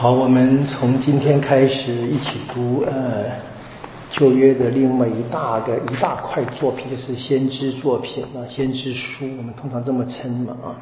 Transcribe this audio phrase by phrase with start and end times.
[0.00, 3.24] 好，我们从今天开始一起读呃
[4.12, 10.78] 旧约的另外一大个一大块作品，就是先知作品啊，先知书，我们通常这么称嘛啊，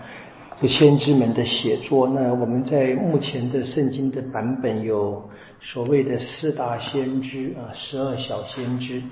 [0.61, 2.07] 就先知们的写作。
[2.07, 5.27] 那我们在目前的圣经的版本有
[5.63, 9.03] 所谓的四大先知啊，十二小先知。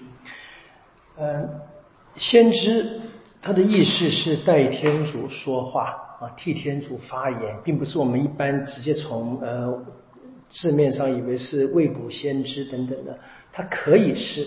[1.16, 1.48] 嗯，
[2.16, 3.00] 先知
[3.40, 5.96] 他的意思是代天主说话。
[6.20, 9.84] 啊，替天主发言，并不是我们一般直接从呃
[10.48, 13.18] 字面上以为是未卜先知等等的，
[13.52, 14.46] 它可以是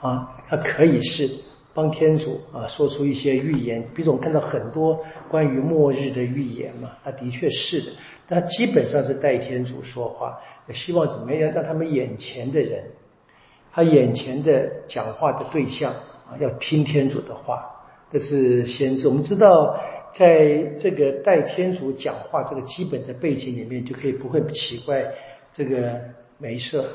[0.00, 1.30] 啊，它可以是
[1.74, 7.92] 帮天主啊说出一些预言，比如我们看到很多关于末日的预言嘛，它的确是的，
[8.26, 10.38] 但基本上是代天主说话，
[10.72, 12.84] 希望怎么样让他们眼前的人，
[13.70, 17.64] 他眼前的讲话的对象啊，要听天主的话，
[18.10, 19.78] 这是先知，我们知道。
[20.10, 25.04] 在这个代天主讲话这个基本的背景里面，就可以不会奇怪，
[25.52, 26.00] 这个
[26.38, 26.88] 梅瑟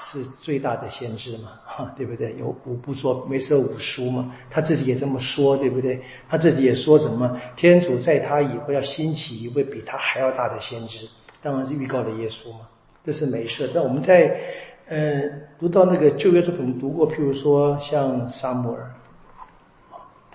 [0.00, 2.34] 是最大的先知嘛，哈， 对不对？
[2.36, 6.02] 有五部作梅瑟五书嘛，他自己也这么说，对不对？
[6.28, 7.40] 他自己也说什么？
[7.56, 11.08] 天主在他以后要兴起一位比他还要大的先知，
[11.40, 12.68] 当然是预告的耶稣嘛。
[13.04, 13.68] 这是梅瑟。
[13.72, 14.40] 但我们在
[14.88, 18.90] 嗯读到那个旧约作品读过，譬如说像撒母耳，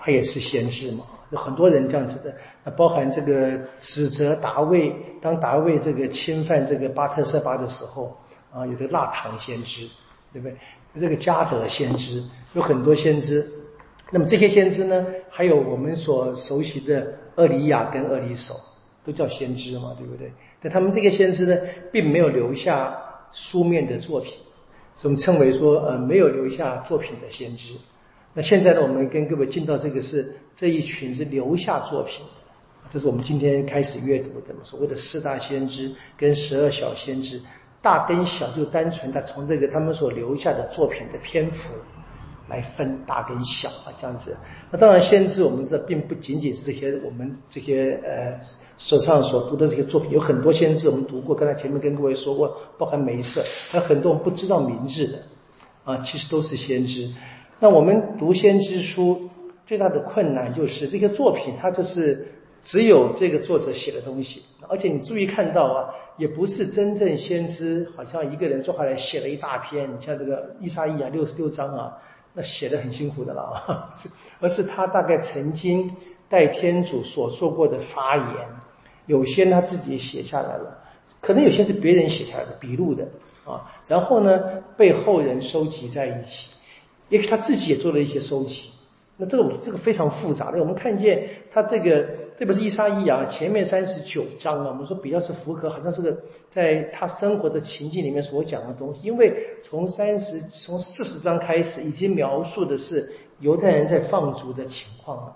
[0.06, 1.04] 他也是先知嘛。
[1.32, 2.32] 有很多人这样子的，
[2.64, 8.16] 那包含这个指责达卫，当达卫这个侵犯这个巴特瑟巴的时候，
[8.54, 9.88] 啊，有这个腊堂先知，
[10.32, 10.56] 对不对？
[11.00, 13.50] 这个加德先知，有很多先知。
[14.12, 18.54] 那么这些先知呢，还有我们所熟悉的厄里亚跟厄里手，
[19.04, 20.32] 都叫先知嘛，对不对？
[20.62, 21.58] 但他们这个先知呢，
[21.92, 22.96] 并没有留下
[23.32, 24.34] 书面的作品，
[24.94, 27.74] 所以我们称为说，呃，没有留下作品的先知。
[28.38, 32.24] 那现在呢，我们跟各位进到这个是这一群是留下作品，
[32.92, 37.42] 这是我们今天开始阅读的所谓的四大先知跟十二小先知，
[37.82, 41.72] 大跟小就单纯的从这个他们所留下的作品的篇幅
[42.50, 44.36] 来分大跟小啊这样子。
[44.70, 48.38] 那当然先知我们知道并不仅仅是这些我们这些呃
[48.78, 55.20] 手上所读的这些作品，有很多先知我们读过，刚才前面跟各位说过，包含梅瑟，还有很多我们不知道名字的
[55.86, 57.10] 啊，其实都是先知。
[57.60, 59.30] 那我们读先知书
[59.66, 62.28] 最大的困难就是这些作品，它就是
[62.62, 71.98] 只有这个作者写的东西，而且你注意看到啊，也不是真正先知，好像一个人坐下来写了一大篇，你像这个伊莎伊啊六十六章啊，
[72.34, 73.94] 那写的很辛苦的了啊，
[74.42, 75.90] 而是他大概曾经
[76.28, 78.28] 代天主所做过的发言，
[79.06, 80.78] 有些他自己写下来了，
[81.22, 83.08] 可能有些是别人写下来的笔录的
[83.46, 86.50] 啊，然后呢被后人收集在一起。
[87.10, 88.72] 也许他自己也做了一些收集，
[89.18, 90.60] 那这个这个非常复杂的。
[90.60, 92.04] 我们看见他这个，
[92.38, 96.18] 特别是伊莎伊啊，前面三十九章啊，我们说比较是符合，好像是个
[96.50, 99.02] 在他生活的情境里面所讲的东西。
[99.04, 99.34] 因为
[99.64, 105.36] 从三十从四十章开始，已经描述的是犹太人在放逐的情况了。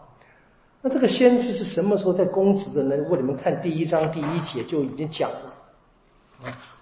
[0.82, 2.96] 那这个先知是什么时候在公职的呢？
[2.96, 5.49] 如果你们看第一章第一节就已经讲了。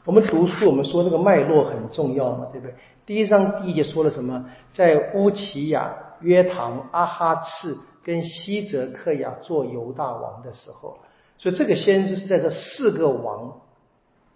[0.07, 2.73] 我们读书，我们说那个脉络很重要嘛，对不对？
[3.05, 4.45] 第一章第一节说了什么？
[4.71, 10.95] 在乌齐亚、约唐、阿哈次跟西泽克亚做犹大王的时候，
[11.37, 13.51] 所以这个先知是在这四个王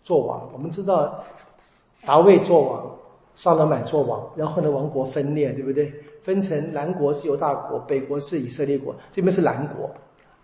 [0.04, 0.50] 做王。
[0.52, 1.24] 我们知道
[2.06, 2.92] 达卫做王，
[3.34, 5.94] 萨勒满做王，然后呢王国分裂，对不对？
[6.24, 9.90] 分成南国是犹大国，北国是以色列国，这边是南国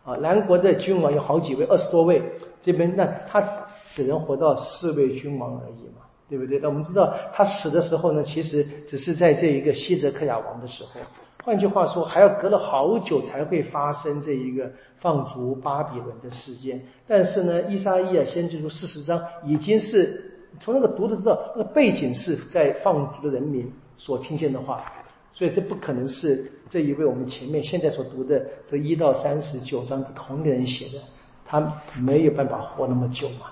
[0.10, 0.16] 啊。
[0.22, 2.24] 南国的君王有好几位，二十多位，
[2.62, 6.04] 这边那他只能活到四位君王而已嘛。
[6.30, 6.60] 对不对？
[6.60, 11.00] 那我们知道他死的时候呢，其实只是在这一个西泽克亚王的时候。
[11.42, 16.82] 换句话说，还要隔了好久才会发生这一个放逐巴比伦的事件。
[17.08, 24.84] 但是呢，伊莎伊尔先知书四十章已经是从那个读的知道，那个背景是在放逐的人民所听见的话，
[25.32, 31.02] 所以这不可能是这一位我们前面现在所读的这一到三十九章的同一个人写的，
[31.46, 33.46] 他没有办法活那么久嘛。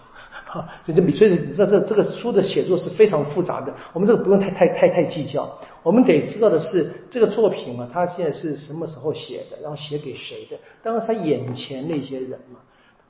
[0.85, 3.73] 所以这，所以你知道这这个书的写作是非常复杂的。
[3.93, 5.49] 我们这个不用太太太太计较，
[5.83, 10.57] 我们得知道的是这个作品嘛，他现在是什么时候写的，然后写给谁的？
[10.83, 12.59] 当然他眼前那些人嘛。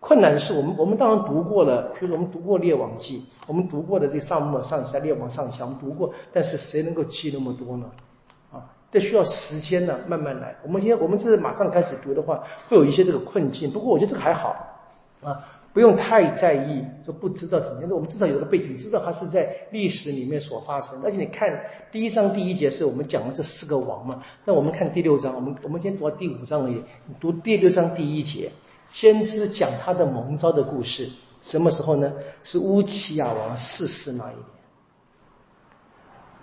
[0.02, 7.86] 困难是我们我们当然读过了，比如我们读过《列王记》，我们读过的这上末上下、列王上下，我们读过，但是谁能够记那么多呢？
[8.54, 10.56] 啊，这需要时间呢，慢慢来。
[10.64, 13.72] 我们现在我们这马上开始读的话，会有一些这个困境。
[13.72, 14.56] 不过我觉得这个还好
[15.24, 15.42] 啊。
[15.76, 17.92] 不用太在意，就不知道怎么样。
[17.92, 21.02] 我们至少有个背景，知道它是在历史里面所发生。
[21.04, 21.54] 而且你看
[21.92, 26.82] 第一章第一节是我们讲的这四个王嘛，那我们看第六章，我们我们先读到第五章而已。
[27.08, 28.50] 你读第六章第一节，
[28.90, 31.10] 先知讲他的蒙召的故事，
[31.42, 32.14] 什么时候呢？
[32.46, 34.55] 是乌齐亚王逝世那一年。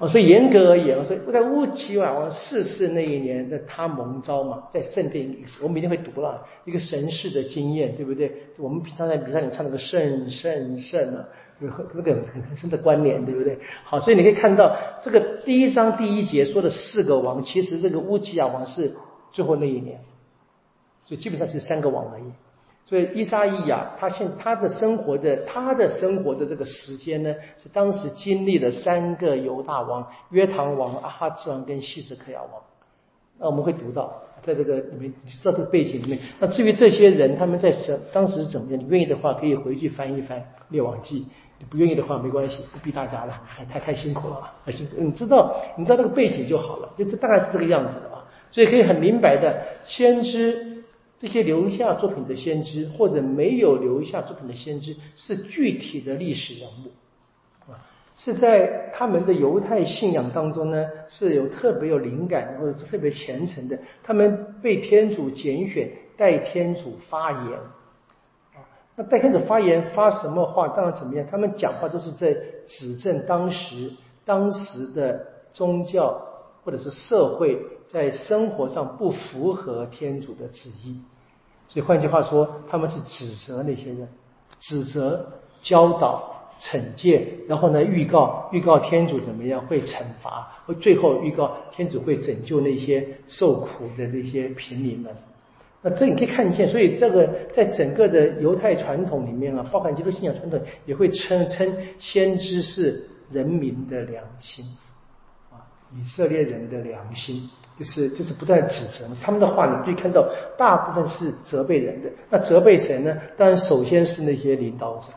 [0.09, 5.33] 所以严格而言，所以在乌齐亚王逝世那一年，那他蒙召嘛，在圣殿，
[5.63, 8.33] 我们一定会读了一个神事的经验，对不对？
[8.59, 11.25] 我们平常在比赛里唱那个圣圣圣啊，
[11.61, 13.57] 这个那个很很深的关联，对不对？
[13.85, 18.93] 好，所以你可以看到这个第一章第一节说的四个王，其实这个乌齐亚王是
[19.31, 20.01] 最后那一年，
[21.05, 22.25] 所以基本上是三个王而已。
[22.93, 32.63] 所以伊莎伊亚他现他的生活的他的生活的这个时间呢，是当时经历了三个犹大王：约唐王、阿哈兹王跟希斯克亚王。
[33.39, 34.13] 那我们会读到，
[34.43, 36.19] 在这个里面你知道这个背景里面。
[36.39, 38.79] 那至于这些人他们在什当时怎么样？
[38.79, 41.21] 你愿意的话可以回去翻一翻《列王记》，
[41.59, 44.97] 你不愿意的话没关系，不逼大家了，太太太辛苦了，太辛苦。
[44.99, 48.23] 你知道你知道这个背景就好了，就这大概是这个样子的啊。
[48.51, 50.72] 所以可以很明白的先知。
[51.23, 57.79] 这些留下作品的先知，或者没有留下作品的先知，是具体的历史人物，啊，
[58.17, 67.53] 是在他们的犹太信仰当中呢，是有特别有灵感或者特别虔诚的，他们被天主拣选代天主发言，
[68.55, 68.67] 啊，
[68.97, 70.67] 那代天主发言发什么话？
[70.67, 71.25] 当然怎么样？
[71.31, 72.37] 他们讲话都是在
[72.67, 73.93] 指证当时
[74.25, 76.21] 当时的宗教
[76.65, 81.01] 或者是社会在生活上不符合天主的旨意。
[81.73, 84.07] 所以换句话说，他们是指责那些人，
[84.59, 85.27] 指责、
[85.63, 95.17] 教导、惩戒，然后呢，预告预告天主怎么样会惩罚，会最后预告天主会拯救那些受苦的那些平民们。
[95.81, 104.67] 那这你可以看见，所以这个在整个的犹太传统里面啊，包含基督信仰传统，也会称称先知是人民的良心
[105.51, 105.65] 啊，
[105.99, 107.49] 以色列人的良心。
[107.79, 110.29] 就是就是不断指责他们的话，你可以看到
[110.59, 112.11] 大部分是责备人的。
[112.29, 113.17] 那责备谁呢？
[113.37, 115.09] 当然首先是那些领导者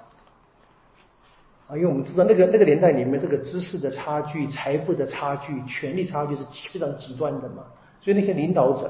[1.67, 7.63] 啊，因为我们知道那个那个年代里面，这个知识的差距、财富的差距、权力差距是非常极端的嘛。
[7.99, 8.89] 所以那些领导者、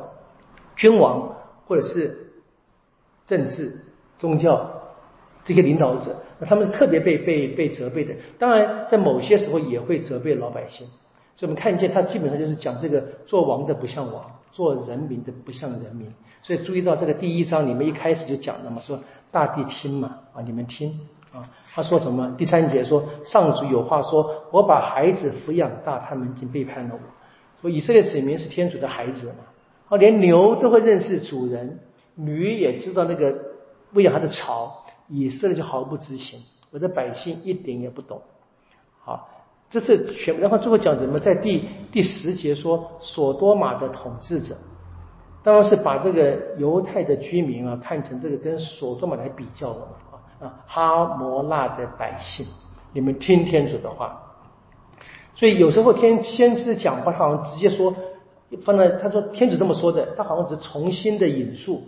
[0.76, 1.36] 君王
[1.66, 2.18] 或者是
[3.26, 3.72] 政治、
[4.18, 4.70] 宗教
[5.44, 8.14] 这些领导者，那他们是特别被被被责备的。
[8.38, 10.88] 当然，在某些时候也会责备老百姓。
[11.38, 16.12] 所以我们看见他基本上就是讲这个做王的不像王，做人民的不像人民。
[16.42, 18.98] 所以注意到这个第一章你们一开始就讲了嘛，说
[19.32, 20.98] 大地听嘛啊，你们听
[21.34, 21.50] 啊。
[21.74, 22.34] 他说什么？
[22.38, 27.00] 第三节说上主有话说，我把孩子抚养大，他们已经背叛了我。
[27.62, 29.44] 说以色列子民是天主的孩子嘛，
[29.90, 31.80] 哦，连牛都会认识主人，
[32.16, 33.36] 驴也知道那个
[33.92, 36.40] 喂养它的草，以色列就毫不知情，
[36.72, 38.22] 我的百姓一点也不懂。
[39.04, 39.32] 好。
[39.70, 41.20] 这是全，然后最后讲什么？
[41.20, 44.56] 在第第十节说，索多玛的统治者，
[45.44, 52.46] 当然是把这个犹太的居民啊看成这个跟索多玛来比较了啊啊，哈摩拉的百姓，
[52.94, 54.22] 你们听天主的话。
[55.34, 57.94] 所以有时候天先知讲话，他好像直接说，
[58.64, 61.84] 放在他说天主这么说的，他好像只重新的引述，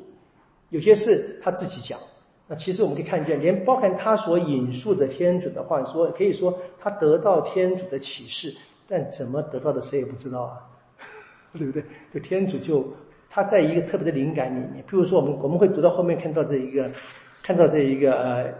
[0.69, 1.97] 有些事他自己讲。
[2.49, 8.55] 那其实我们可以看见，连包含他所引述的天主的话说，可以说他得到天主的启示，
[8.87, 10.63] 但怎么得到的谁也不知道啊，
[11.57, 11.83] 对不对？
[12.13, 12.93] 就天主就
[13.29, 16.89] 他在一个特别的灵感里面，譬如说我们我们会读到后面看到这一个，
[17.43, 18.53] 看到这一个呃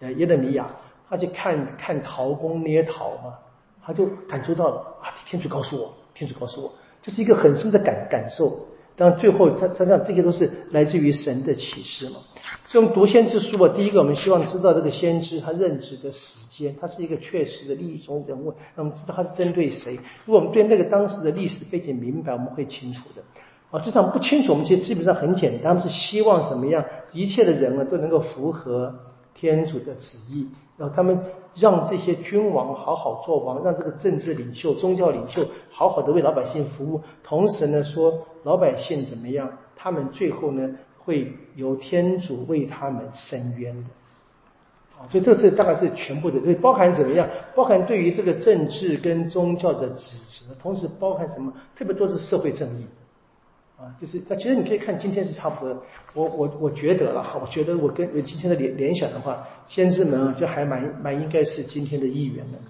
[0.00, 0.68] 呃耶勒米亚，
[1.08, 3.38] 他去看看陶工捏陶嘛，
[3.82, 8.66] 他就感受到了啊，天主告诉我，天主告诉我，就是一个很深的感感受。
[9.00, 12.16] 但最后，他他讲这些都是来自于神的启示嘛。
[12.66, 19.98] 所以我们读先知书啊，第一个我们希望知道这个先知他任职的时间，他是一个确实的历史中人物，那我们知道他是针对谁。
[20.26, 23.22] 如果我们对那个当时的历史背景明白，我们会清楚的。
[23.70, 28.94] 啊，就算不清楚，我们其实基本上很简单，是希望什么样，一切的人啊都能够符合
[29.32, 31.18] 天主的旨意，然后他们。
[31.54, 37.00] 让这些君王好好做王，让这个政治领袖、宗教领袖好好的为老百姓服务。
[37.22, 43.90] 同时呢，说老百姓怎么样，他们最后呢会由天主为他们伸冤的。
[45.10, 47.26] 所以这是大概是全部的，所以包含怎么样？
[47.54, 51.50] 包含对于这个政治跟宗教的指责，同时包含什么？
[51.74, 52.84] 特别多是社会正义。
[53.80, 55.82] 啊，就是那其实你可以看今天是差不多。
[56.12, 62.60] 我我我觉得了，我觉得我跟我今天的联联想的话，先知们啊，就还蛮蛮应该是今天的议员们。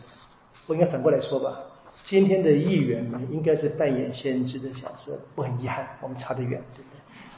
[0.68, 1.58] 我应该反过来说吧，
[2.04, 5.18] 今天的议员们应该是扮演先知的角色。
[5.34, 6.62] 我很遗憾，我们差得远，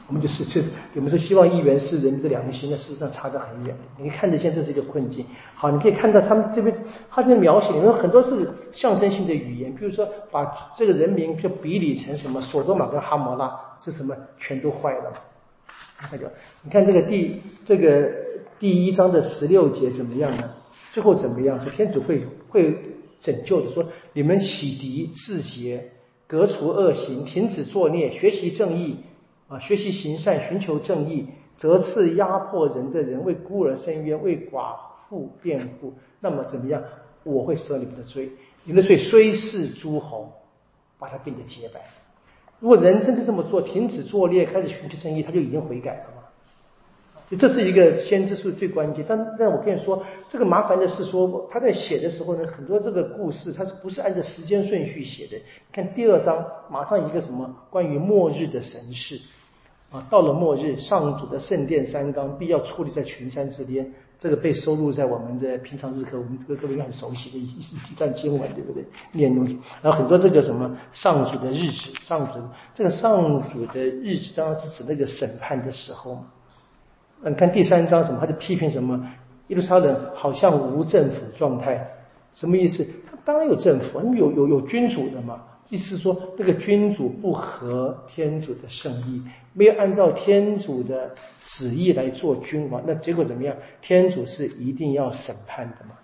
[0.09, 3.75] 我们就是就是，我们说希望议员是人民的良心，那事实上差得很远。
[3.99, 5.25] 你看得见这是一个困境。
[5.55, 6.75] 好，你可以看到他们这边
[7.11, 15.13] 他在描写里面很多是象征性的语言，比如说把这个人民就比拟成什么，索多玛跟哈摩拉是什么，全都坏了。
[16.11, 16.27] 那就
[16.63, 18.11] 你看这个第这个
[18.59, 20.51] 第一章的十六节怎么样呢？
[20.93, 21.59] 最后怎么样？
[21.61, 22.77] 说天主会会
[23.21, 25.93] 拯救的，说你们洗涤自洁，
[26.27, 28.97] 革除恶行，停止作孽，学习正义
[29.53, 35.93] 啊，学习行善，寻求正义，责斥压迫人的人，为孤儿伸冤，为寡妇辩护。
[36.21, 36.83] 那么怎么样？
[37.23, 38.31] 我会赦你们的罪，
[38.65, 40.33] 你们的罪虽是诸侯，
[40.99, 41.81] 把它变得洁白。
[42.61, 46.23] 如果人真的这么做，停止作孽，开始寻求正义，他就已经悔改了嘛？
[47.31, 49.05] 就这是一个先知书最关键。
[49.09, 55.37] 但但我跟你说，这个麻烦的是说，他在写的时候呢，很多这个故事，他是不是按照时间顺序写的？
[55.73, 59.21] 看第二章，马上一个什么关于末日的神事
[59.93, 60.05] 啊？
[60.11, 63.93] 到了末日，上主的圣殿三纲必要矗立在群山之巅。
[64.19, 68.85] 这个被收录在我们的平常日课，我们各各位很熟悉的一一一段经文，对不对？
[69.11, 72.35] 念东西，然后很多这个什么上主的日子，上主
[72.73, 76.27] 这个上主的日子，当然是指那个审判的时候嘛。
[77.25, 78.21] 嗯看第三章什么？
[78.21, 79.05] 他就批评什么？
[79.49, 81.85] 耶路撒冷好像无政府状态，
[82.33, 82.87] 什么意思？
[83.11, 85.43] 他当然有政府，有有有君主的嘛。
[85.69, 89.23] 意思说，那个君主不合天主的圣意，
[89.55, 93.57] 没有按照天主的旨意来做君王，那结果怎么样？
[93.81, 95.97] 天主是一定要审判的嘛？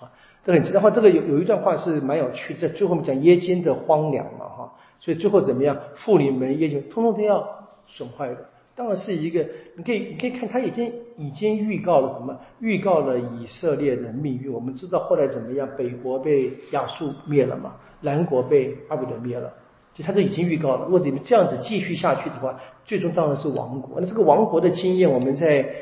[0.00, 0.12] 啊，
[0.44, 5.78] 这很然后这个有有一段话是蛮有趣，在最后我们讲耶金的荒凉嘛，哈，所以最后怎么样？
[5.94, 8.48] 妇女们耶金通通都要损坏的。
[8.76, 12.38] 当然是一个，你可以你可以看，他已经已经预告了什么？
[12.60, 14.52] 预告了以色列的命运。
[14.52, 15.66] 我们知道后来怎么样？
[15.78, 19.50] 北国被亚述灭了嘛，南国被阿比伦灭了，
[19.94, 20.84] 就他都已经预告了。
[20.84, 23.98] 如果你们这样子继续下去的话，最终当然是亡国。
[23.98, 25.74] 那这个亡国的经验，我们在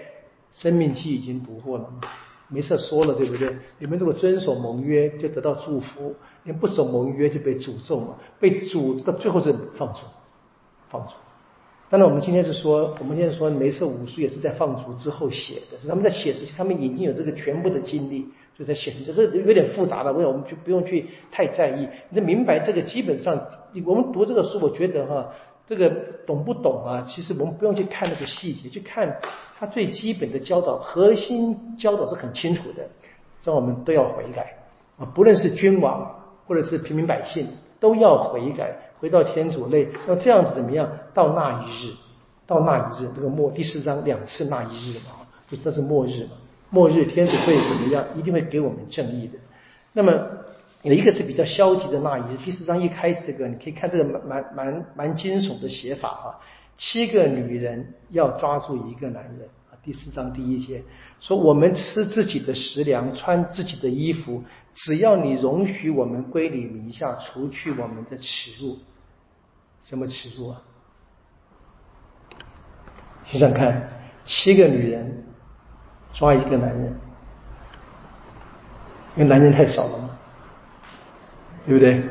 [0.53, 1.91] 生命记已经读过了，
[2.47, 3.57] 没事说了，对不对？
[3.81, 10.03] 你们如果遵守盟约，就得到祝福；你不守盟约，就被诅咒嘛，被诅咒到最后是放逐，
[10.89, 11.15] 放逐。
[11.95, 18.27] 当然，我们今天是说，我们现在说梅瑟五书也是在放逐之后写的，是他们在写时，他们已经有这个全部的经历，
[18.59, 21.89] 就在写这个有点复杂了，为我们就不用去太在意。
[22.09, 23.41] 你明白这个，基本上
[23.87, 25.31] 我们读这个书，我觉得哈，
[25.69, 25.89] 这个
[26.27, 27.07] 懂不懂啊？
[27.09, 29.21] 其实我们不用去看那个细节，去看
[29.57, 32.85] 他最基本的教导，核心教导是很清楚的，
[33.41, 34.57] 这我们都要悔改
[34.99, 36.13] 啊，不论是君王
[36.45, 37.47] 或者是平民百姓，
[37.79, 38.81] 都要悔改。
[39.05, 40.91] 回到天主内，那这样子怎么样？
[41.13, 41.93] 到那一日，
[42.47, 45.13] 到那一日，这个末第四章两次那一日嘛，
[45.47, 46.31] 就这是末日嘛。
[46.71, 48.03] 末日天主会怎么样？
[48.17, 49.35] 一定会给我们正义的。
[49.93, 50.11] 那么
[50.81, 56.41] 有一个是比较消极的那一日，第四章一开始这个，你可以看这个蛮蛮蛮蛮惊悚的写法啊。
[56.79, 59.77] 七个女人要抓住一个男人啊。
[59.85, 60.83] 第四章第一节
[61.21, 64.43] 说：我们吃自己的食粮，穿自己的衣服，
[64.73, 68.79] 只要你容许我们归你名下，除去我们的耻辱。
[69.85, 70.61] 什么耻辱啊？
[73.27, 73.89] 想想看，
[74.25, 75.25] 七个女人
[76.13, 76.95] 抓一个男人，
[79.17, 80.11] 因为男人太少了嘛，
[81.67, 82.03] 对不对？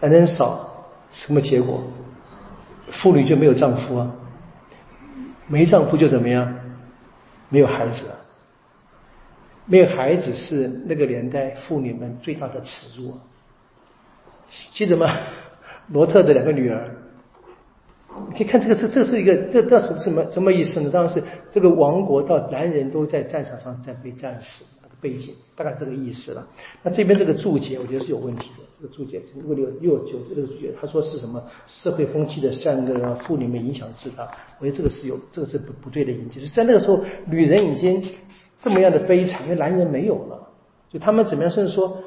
[0.00, 0.68] 男人少，
[1.10, 1.82] 什么结果？
[2.92, 4.12] 妇女就没有丈夫啊，
[5.48, 6.56] 没丈夫就怎么样？
[7.48, 8.14] 没有孩子啊，
[9.64, 13.18] 没有孩子是那个年代妇女们最大的耻辱啊，
[14.72, 15.06] 记得吗？
[15.88, 16.90] 罗特的两个女儿，
[18.28, 20.90] 你可以看这个，这这是一个，这这是什么什么意思呢？
[20.90, 26.46] 当然是这个王国到男人都在战场上在被战死那个背景，大概是这个意思了。
[26.82, 28.64] 那这边这个注解，我觉得是有问题的。
[28.80, 34.28] 这个注解，如果六六九这个注解，他说是什么社会风气的善恶啊，妇女们影响自大，
[34.58, 36.40] 我觉得这个是有，这个是不不对的引起。
[36.40, 38.02] 是在那个时候，女人已经
[38.60, 40.48] 这么样的悲惨，因为男人没有了，
[40.90, 42.02] 就他们怎么样，甚至说。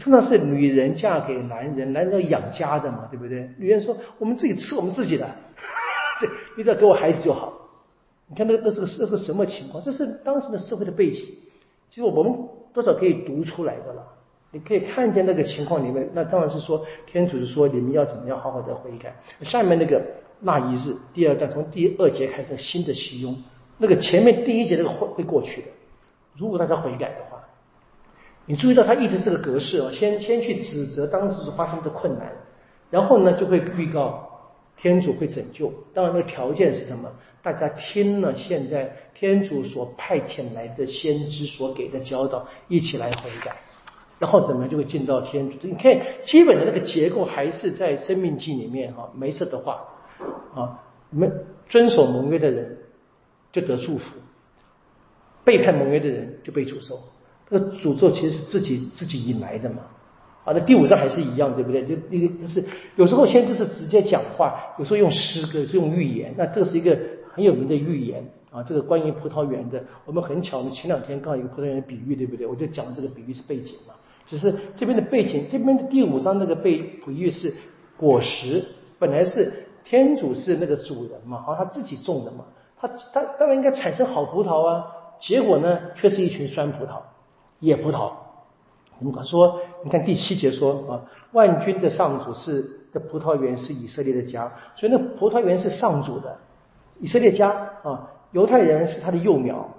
[0.00, 3.48] 通常是女人嫁给男人，男人要养家的嘛，对不对？
[3.58, 5.28] 女人说：“我们自己吃我们自己的，
[6.20, 7.52] 对你只要给我孩子就好。”
[8.28, 9.82] 你看那那是个那是个什么情况？
[9.82, 11.26] 这是当时的社会的背景。
[11.90, 12.32] 其实我们
[12.72, 14.02] 多少可以读出来的了。
[14.50, 19.14] 你可以看见那个情况里面，那当然是说天主是说你们要怎么样好好的悔改。
[19.42, 20.02] 下面那个
[20.40, 23.36] 那一日第二段从第二节开始新的启用，
[23.78, 25.68] 那个前面第一节那个会会过去的。
[26.36, 27.31] 如果大家悔改的话。
[28.52, 32.30] 你注意到他一直是个格式哦，先先去指责当时发生的困难，
[32.90, 34.28] 然后呢就会预告
[34.76, 35.72] 天主会拯救。
[35.94, 37.10] 当然，那个条件是什么？
[37.40, 43.56] 大家听了现在天主所派遣来的先知所给的教导，一起来悔改，
[44.18, 45.56] 然后怎么样就会进到天主？
[45.62, 49.10] 你看，基本的那个结构还是在生命记里面哈。
[49.16, 49.82] 没事的话
[50.54, 50.78] 啊，
[51.08, 51.26] 没
[51.70, 52.76] 遵守盟约的人
[53.50, 54.18] 就得祝福，
[55.42, 57.00] 背叛盟约的人就被诅咒。
[57.54, 59.82] 那诅咒其实是自己自己引来的嘛，
[60.42, 61.84] 啊，那第五章还是一样，对不对？
[61.84, 62.64] 就一个就是
[62.96, 66.34] 有时候先知是直接讲话，有时候用诗歌，是用预言。
[66.38, 66.98] 那这是一个
[67.34, 69.84] 很有名的预言啊，这个关于葡萄园的。
[70.06, 72.46] 我们很巧，我们前两天刚好一个葡萄园的比喻，对不对？
[72.46, 73.92] 我就讲这个比喻是背景嘛。
[74.24, 77.52] 只是这边的背景，这边的第五章那个背比喻是
[77.98, 78.64] 果实，
[78.98, 79.52] 本来是
[79.84, 82.44] 天主是那个主人嘛，好，他自己种的嘛，
[82.80, 84.86] 他他当然应该产生好葡萄啊，
[85.20, 87.00] 结果呢却是一群酸葡萄、
[87.62, 88.12] 野葡萄。
[88.98, 91.02] 我们说，你看第七节说啊，
[91.32, 96.36] 万军的上主是的葡萄园是以色列的家，所以那葡萄园是上主的，
[97.00, 97.50] 以色列家
[97.82, 99.74] 啊，犹太人是他的幼苗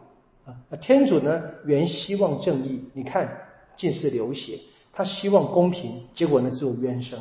[0.46, 3.30] 啊，天主呢原希望正义，你看
[3.78, 4.60] 尽是流血，
[4.92, 7.20] 他希望公平，结果呢只有冤声，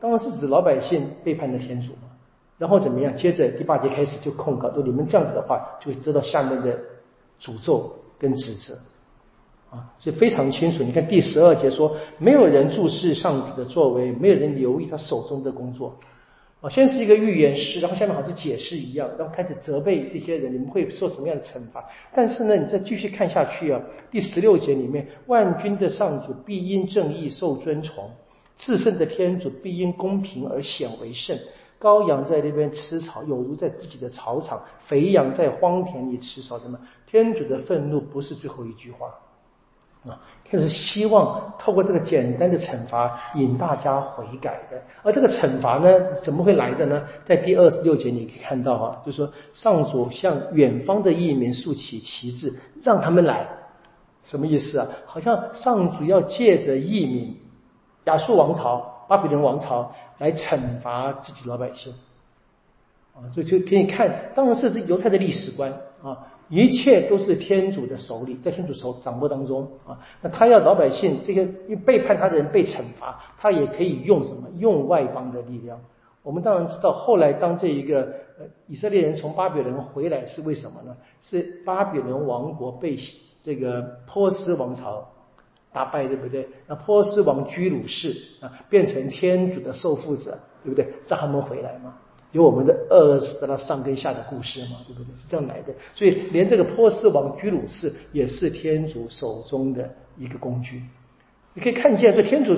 [0.00, 2.08] 当然是指老百姓背叛了天主嘛，
[2.56, 3.14] 然后怎么样？
[3.14, 6.78] 接着第八节开始就控告，说你们这样子的话，就会得到下面的
[7.38, 8.74] 诅咒跟指责。
[9.72, 10.82] 啊，所以非常清楚。
[10.84, 15.98] 你看第十二节说，没有人注视上主的作为，没有人留意他手中的工作。
[16.60, 21.82] 啊，先是一个预言诗，然后下面好像解释一样，然后开始责备这些人，你们会受什么样的惩罚？
[22.14, 28.10] 但是呢，你再继续看下去啊，第十六节里面，万军的上主必因正义受尊崇，
[28.58, 31.36] 至圣的天主必因公平而显为圣。
[31.80, 36.58] 羔羊在那边吃草，有如在自己的草场；肥羊在荒田里吃草。
[36.60, 36.78] 什么？
[37.08, 39.08] 天主的愤怒不是最后一句话。
[40.04, 40.18] 啊，
[40.50, 44.82] 就是希望透过这个简单的惩罚引大家悔改的。
[45.04, 47.04] 而这个惩罚呢，怎么会来的呢？
[47.24, 53.46] 在第二十六节你可以看到啊，就是说上主向远方的异民竖起旗帜，让他们来，
[54.24, 54.88] 什么意思啊？
[55.06, 57.38] 好像上主要借着异民、
[58.04, 61.94] 亚述王朝、巴比伦王朝来惩罚自己老百姓。
[63.14, 66.26] 啊，所以就可以看，当然是这犹太的历史观啊。
[66.52, 69.98] 一切都是天主的手里，在天主手掌握当中啊。
[70.20, 71.46] 那他要老百姓这些
[71.86, 74.46] 背叛他的人被惩罚，他也可以用什么？
[74.58, 75.80] 用外邦的力量。
[76.22, 78.02] 我们当然知道，后来当这一个
[78.38, 80.94] 呃以色列人从巴比伦回来是为什么呢？
[81.22, 82.98] 是巴比伦王国被
[83.42, 85.08] 这个波斯王朝
[85.72, 86.46] 打败，对不对？
[86.66, 90.86] 那波斯王居鲁士啊变成天主的受缚者，对不对？
[91.08, 91.96] 让他们回来嘛。
[92.32, 95.12] 有我们的二死了上跟下的故事嘛，对不对？
[95.18, 100.82] 是这样来的，所以连这个波斯王居鲁士也是天主手中的一个工具。
[101.52, 102.56] 你可以看见，这天主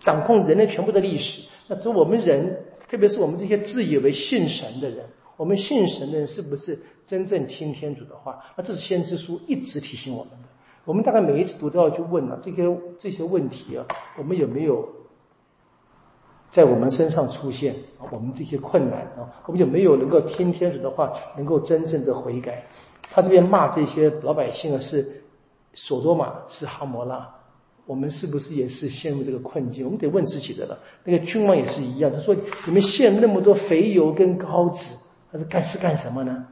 [0.00, 1.42] 掌控人类全部的历史。
[1.68, 5.04] 那这我们人，特别是我们这些自以为信神的人，
[5.36, 8.40] 我们信神的人是不是真正听天主的话？
[8.56, 10.48] 那这是先知书一直提醒我们的。
[10.84, 12.64] 我们大概每一次读都要去问了这些
[12.98, 13.86] 这些问题啊，
[14.18, 14.84] 我们有没有？
[16.52, 22.62] 在我们身上出现啊，我们这些困难啊，我们就没有能够听天主的话，能够真正的悔改。
[23.10, 25.22] 他这边骂这些老百姓啊，是
[25.72, 27.26] 索多玛，是哈摩拉，
[27.86, 29.84] 我们是不是也是陷入这个困境？
[29.86, 30.78] 我们得问自己的了。
[31.04, 32.36] 那个君王也是一样，他说
[32.66, 34.94] ：“你们献那么多肥油跟膏子，
[35.32, 36.46] 他是干是干什么呢？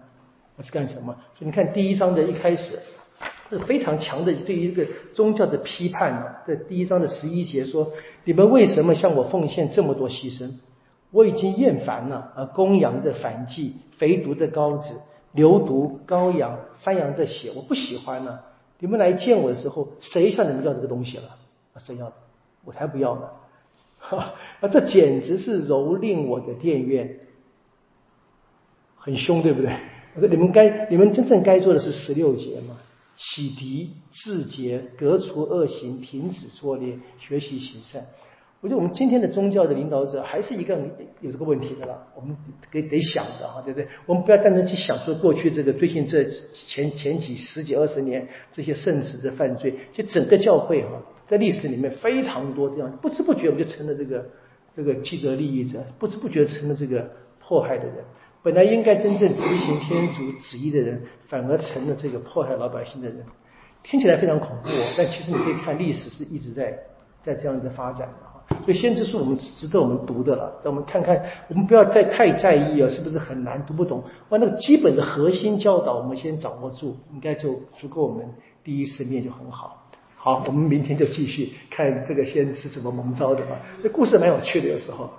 [0.63, 2.79] 是干什么？”所以你看第一章的一开始。
[3.51, 6.43] 是非常强的对于一个宗教的批判啊。
[6.47, 7.93] 在第一章的十一节说
[8.25, 10.53] ：“你们为什么向我奉献这么多牺牲？
[11.11, 12.45] 我已经厌烦了啊！
[12.45, 14.95] 公羊的反祭、肥犊的羔子、
[15.33, 18.45] 牛犊、羔羊、山羊的血，我不喜欢了。
[18.79, 21.37] 你们来见我的时候，谁向你们要这个东西了？
[21.79, 22.13] 谁要？
[22.65, 23.23] 我才不要呢！
[23.99, 24.35] 哈，
[24.71, 27.19] 这简直是蹂躏我的殿院，
[28.97, 29.73] 很凶，对不对？
[30.15, 32.77] 我说你们该，你们真正该做的是十六节嘛。”
[33.21, 38.07] 洗涤、自洁、革除恶行、停止作孽、学习行善。
[38.63, 40.75] 我觉得我们今天的宗教的领导者还是一个
[41.21, 42.07] 有这个问题的了。
[42.17, 42.35] 我们
[42.71, 43.87] 得得想的哈，对不对？
[44.07, 54.27] 我们不要单纯去想说过去这个最近这前前几十几二十年这些圣子的犯罪，就整个教会哈，在历史里面非常多这样，不知不觉我们就成了这个
[54.75, 57.97] 这个既得利益者，不知不觉成了这个迫害的人。
[58.43, 63.25] 本来应该真正执行天主旨意的人，反而成了这个迫害老百姓的人，
[63.83, 64.69] 听起来非常恐怖。
[64.97, 66.79] 但其实你可以看历史是一直在
[67.23, 68.43] 在这样的发展的哈。
[68.65, 70.59] 所以先知书我们值得我们读的了。
[70.65, 74.03] 让我们看看，我们不要再太在意啊，是不是很难读不懂？
[74.31, 78.27] 把那个基本的核心教导我们先掌握住，应该就足够我们
[78.65, 79.87] 第一次念就很好。
[80.17, 83.61] 好，我们明天就继续看这个先知怎么蒙召的吧。
[83.83, 85.11] 这故事蛮有趣的，有时候。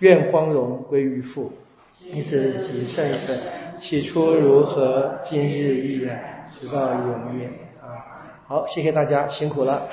[0.00, 1.50] 愿光荣归于父。
[1.98, 3.38] 你自己算一算，
[3.78, 8.46] 起初如何，今日依然，直到永远啊！
[8.46, 9.88] 好，谢谢大家，辛苦了。